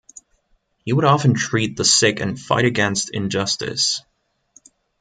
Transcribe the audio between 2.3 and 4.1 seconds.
fight against injustice.